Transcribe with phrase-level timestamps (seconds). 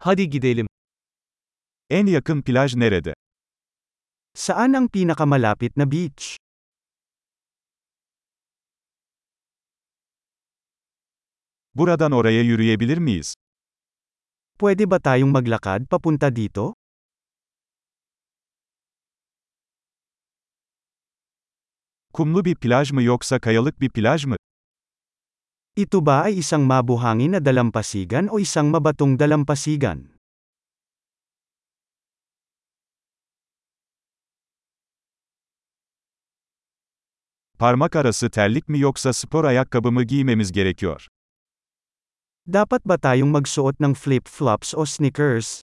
[0.00, 0.66] Hadi gidelim.
[1.90, 3.14] En yakın plaj nerede?
[4.34, 6.36] Saan ang pinakamalapit na beach?
[11.74, 13.34] Buradan oraya yürüyebilir miyiz?
[14.58, 16.74] Pwede ba tayong maglakad papunta dito?
[22.12, 24.36] Kumlu bir plaj mı yoksa kayalık bir plaj mı?
[25.78, 30.10] Ito ba ay isang mabuhangin na dalampasigan o isang mabatong dalampasigan?
[37.58, 41.06] Parmak arası terlik mi yoksa spor ayakkabı mı giymemiz gerekiyor?
[42.52, 45.62] Dapat ba tayong magsuot ng flip-flops o sneakers?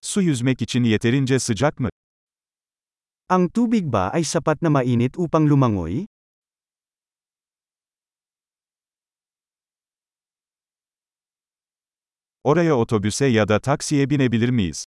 [0.00, 1.88] Su yüzmek için yeterince sıcak mı?
[3.32, 6.04] Ang tubig ba ay sapat na mainit upang lumangoy?
[12.44, 14.84] Oraya otobüse ya da taksiye binebilir miyiz?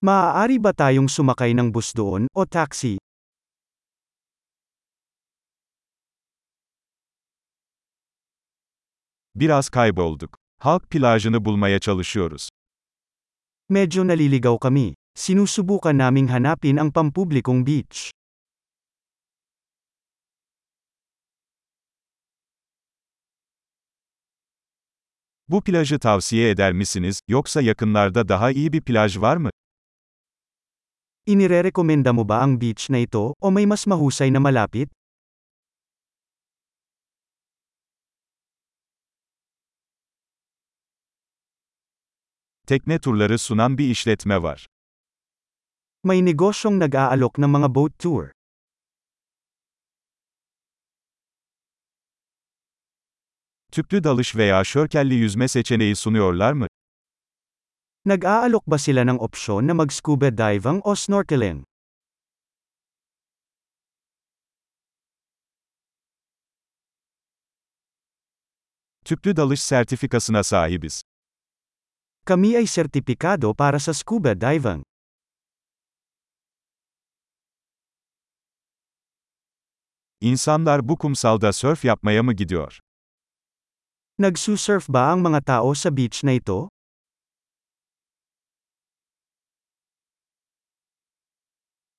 [0.00, 2.96] Maaari ba tayong sumakay ng bus doon o taxi?
[9.36, 10.36] Biraz kaybolduk.
[10.64, 12.48] Halk plajını bulmaya çalışıyoruz.
[13.68, 15.01] Medyo naliligaw kami.
[15.14, 18.10] Sinusubukan naming hanapin ang pampublikong beach.
[25.48, 29.50] Bu plajı tavsiye eder misiniz, yoksa yakınlarda daha iyi bir plaj var mı?
[31.26, 34.90] Inirerekomenda mo ba ang beach na ito, o may mas mahusay na malapit?
[42.66, 44.66] Tekne turları sunan bir işletme var.
[46.02, 48.34] May negosyong nag-aalok ng mga boat tour.
[53.72, 56.66] Tüplü dalış veya şörkelli yüzme seçeneği sunuyorlar mı?
[58.04, 61.62] Nag-aalok ba sila ng opsyon na mag-scuba diving o snorkeling?
[69.04, 71.02] Tüplü dalış sertifikasına sahibiz.
[72.24, 74.91] Kami ay sertipikado para sa scuba diving.
[80.22, 82.80] İnsanlar bu kumsalda sörf yapmaya mı gidiyor?
[84.18, 86.68] Nagsusurf ba ang mga tao sa beach na ito?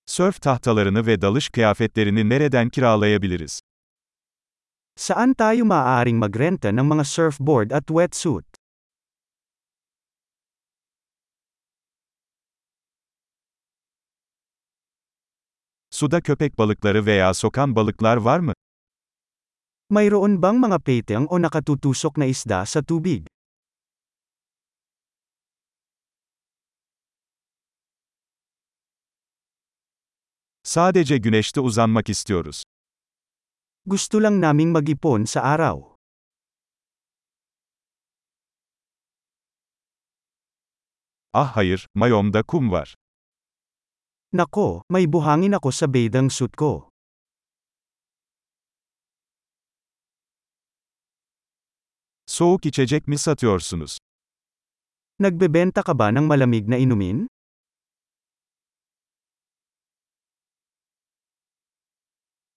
[0.06, 3.60] Sörf tahtalarını ve dalış kıyafetlerini nereden kiralayabiliriz?
[4.96, 8.53] Saan tayo maaaring magrenta ng mga surfboard at wetsuit?
[16.04, 18.54] Suda köpek balıkları veya sokan balıklar var mı?
[19.90, 23.28] Mayroon bang mga peteng o nakatutusok na isda sa tubig?
[30.64, 32.64] Sadece güneşte uzanmak istiyoruz.
[33.86, 35.96] Gusto lang naming mag-ipon sa araw.
[41.34, 42.96] Ah hayır, mayomda kum var.
[44.34, 46.90] Nako, may buhangin ako sa bathing suit ko.
[52.26, 53.98] Soğuk içecek mi satıyorsunuz?
[55.20, 57.28] Nagbebenta ka ba ng malamig na inumin?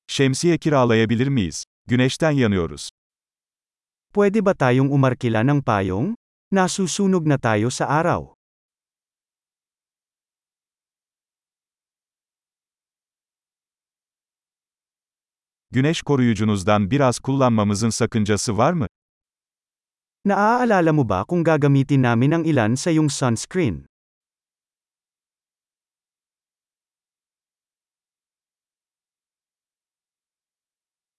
[0.09, 1.65] Şemsiye kiralayabilir miyiz?
[1.87, 2.89] Güneşten yanıyoruz.
[4.15, 6.17] Pwede ba tayong umarkila ng payong?
[6.53, 8.36] Nasusunog na tayo sa araw.
[15.77, 18.87] Güneş koruyucunuzdan biraz kullanmamızın sakıncası var mı?
[20.25, 23.87] Naaalala mo ba kung gagamitin namin ang ilan sa iyong sunscreen?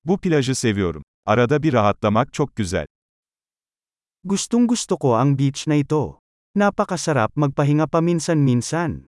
[0.06, 1.04] Bu plajı seviyorum.
[1.26, 2.86] Arada bir rahatlamak çok güzel.
[4.24, 6.20] Gustong gusto ko ang beach na ito.
[6.56, 9.06] Napakasarap magpahinga paminsan-minsan.